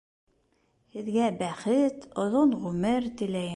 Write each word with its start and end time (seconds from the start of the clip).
Һеҙгә 0.95 1.27
бәхет, 1.43 2.09
оҙон 2.25 2.59
ғүмер 2.67 3.11
теләйем. 3.21 3.49